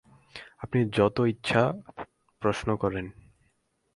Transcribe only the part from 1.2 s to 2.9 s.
ইচ্ছা প্রশ্ন